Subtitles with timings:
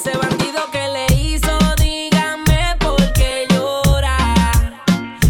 [0.00, 4.16] Ese bandido que le hizo, dígame por qué llora.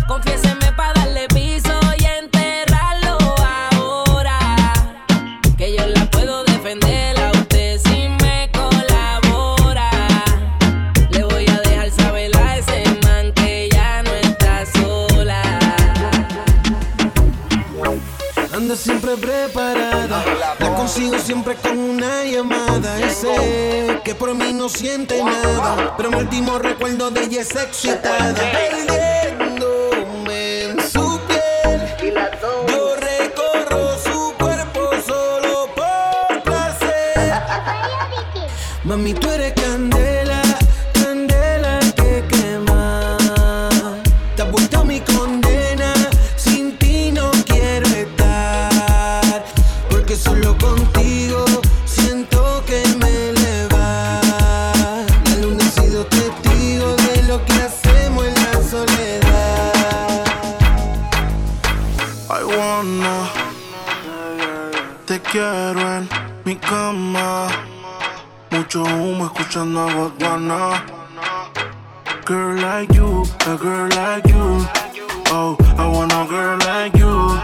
[0.07, 3.17] Confiéseme para darle piso y enterrarlo
[3.73, 4.39] ahora.
[5.57, 9.91] Que yo la puedo defender a usted si me colabora.
[11.13, 15.43] Le voy a dejar saber a ese man que ya no está sola.
[18.53, 19.68] Anda siempre preparada.
[20.89, 22.99] Consigo siempre con una llamada.
[22.99, 25.95] Y sé que por mí no siente nada.
[25.99, 28.35] Pero mi último recuerdo de ella es excitada.
[28.35, 32.15] Perdiéndome en su piel.
[32.69, 37.35] Yo recorro su cuerpo solo por placer.
[38.85, 40.41] Mami, tú eres candela
[69.59, 70.85] escuchando a Godwana.
[72.25, 74.67] Girl like you, a girl like you.
[75.31, 77.41] Oh, I want a girl like you.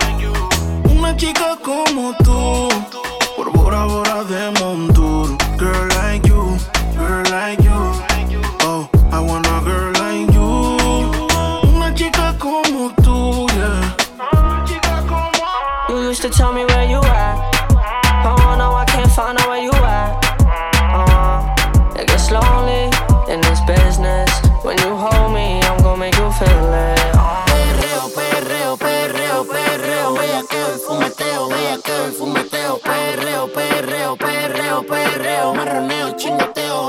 [0.91, 2.69] Una chica como tú,
[3.37, 5.04] por Bora Bora de Montour.
[24.63, 26.99] When you hold me, I'm gonna make you feel it.
[27.51, 30.15] Perreo, perreo, perreo, perreo,
[30.87, 34.83] fumeteo, bellaqueo fumeteo, perreo, perreo, perreo,
[35.55, 36.85] marroneo, perreo,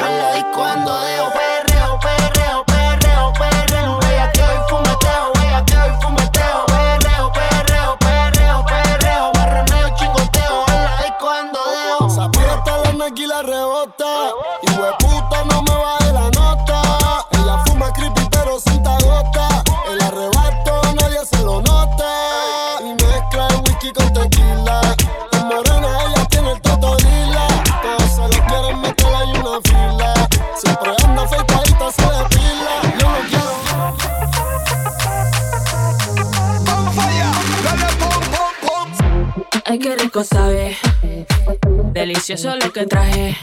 [39.76, 40.78] Ay, qué rico sabe.
[41.92, 43.36] Delicioso lo que traje.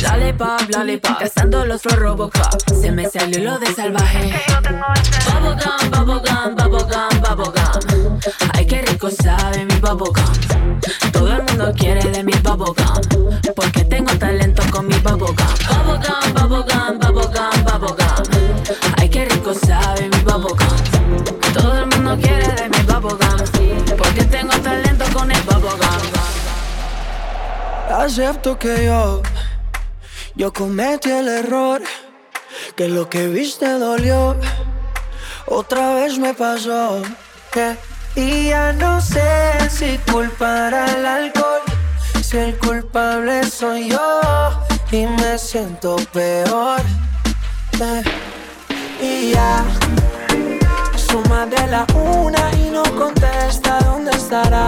[0.00, 1.18] Lollipop, lollipop.
[1.18, 2.60] Cazando los flow Robocop.
[2.80, 4.32] Se me salió lo de salvaje.
[4.62, 8.20] Bubblegum, bubblegum, bubblegum, bubblegum.
[8.54, 10.80] Ay, qué rico sabe mi bubblegum.
[11.12, 13.40] Todo el mundo quiere de mi bubblegum.
[13.56, 15.34] Porque tengo talento con mi bubblegum.
[15.34, 18.54] Bubblegum, bubblegum, bubblegum, bubblegum.
[18.96, 20.56] Ay, qué rico sabe mi bubblegum.
[21.52, 23.28] Todo el mundo quiere de mi bubblegum.
[28.08, 29.22] Acepto que yo,
[30.34, 31.82] yo cometí el error,
[32.76, 34.36] que lo que viste dolió,
[35.46, 37.02] otra vez me pasó.
[37.54, 37.76] yeah.
[38.14, 41.62] Y ya no sé si culpar al alcohol,
[42.22, 44.20] si el culpable soy yo
[44.92, 46.80] y me siento peor.
[47.78, 48.02] yeah.
[49.00, 49.64] Y ya,
[50.96, 54.67] suma de la una y no contesta dónde estará.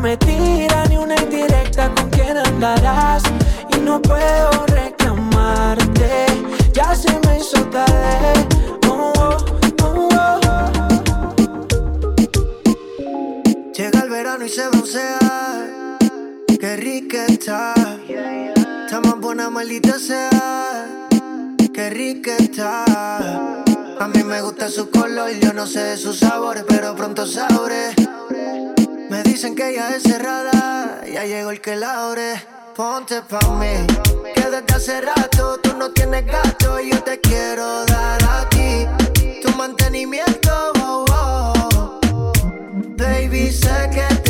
[0.00, 2.80] Y me tira ni una indirecta con quien andar.
[2.80, 3.22] darás
[3.76, 6.26] y no puedo reclamarte.
[6.72, 8.32] Ya se me hizo tarde.
[8.88, 9.36] Oh, oh,
[9.84, 10.40] oh,
[13.74, 15.18] Llega el verano y se broncea.
[16.58, 17.74] Qué rica está.
[18.86, 20.86] Está más buena, maldita sea.
[21.74, 22.84] Qué rica está.
[24.00, 27.94] A mí me gusta su color, yo no sé de sus sabores, pero pronto sabré.
[29.40, 32.34] Dicen que ella es cerrada, ya llegó el que la abre.
[32.76, 33.86] Ponte pa' mí,
[34.34, 38.86] que desde hace rato tú no tienes gato y yo te quiero dar a ti
[39.40, 40.72] tu mantenimiento.
[40.82, 42.32] Oh, oh.
[42.98, 44.29] Baby, sé que te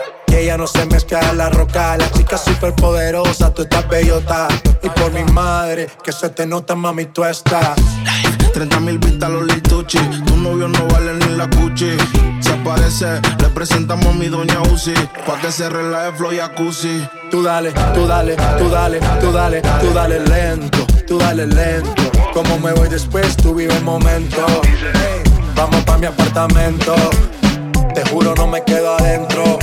[0.31, 1.97] Y ella no se mezcla en la roca.
[1.97, 4.47] La chica super poderosa, tú estás bellota.
[4.81, 7.75] Y por mi madre, que se te nota, mami, tú estás.
[8.53, 9.99] 30 mil vistas los lituchi.
[10.25, 11.97] Tu novio no vale ni la cuchi.
[12.39, 14.93] Se aparece, le presentamos a mi doña Uzi.
[15.25, 17.05] Pa' que se relaje flow y jacuzzi.
[17.29, 22.03] Tú dale, tú dale, tú dale, tú dale, tú dale lento, tú dale lento.
[22.33, 24.45] Como me voy después, tú vive el momento.
[24.63, 25.23] Hey,
[25.55, 26.95] vamos pa' mi apartamento.
[27.93, 29.59] Te juro, no me quedo adentro.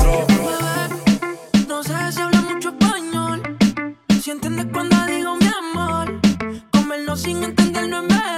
[7.19, 8.38] sin entendernos en vez.